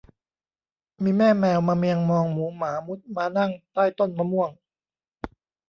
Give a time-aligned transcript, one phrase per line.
[1.03, 4.49] มีแม่แมวมาเมียงมองหมูหมามุดม้านั่งใต้ต้นมะม่วง